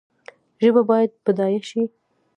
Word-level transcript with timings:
ژبه 0.61 0.81
باید 0.89 1.11
بډایه 1.23 1.61
شي 1.69 1.81